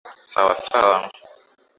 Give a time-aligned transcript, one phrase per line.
[0.31, 0.97] Sawa sawa.